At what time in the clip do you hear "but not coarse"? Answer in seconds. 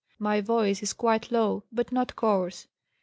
1.71-2.65